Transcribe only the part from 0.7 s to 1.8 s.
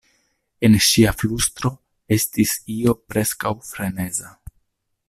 ŝia flustro